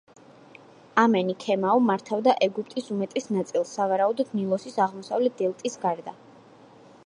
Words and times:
ამენი 1.01 1.35
ქემაუ 1.43 1.83
მართავდა 1.89 2.33
ეგვიპტის 2.47 2.89
უმეტეს 2.95 3.29
ნაწილს, 3.35 3.73
სავარაუდოდ 3.81 4.35
ნილოსის 4.41 4.81
აღმოსავლეთ 4.87 5.37
დელტის 5.43 5.79
გარდა. 5.85 6.19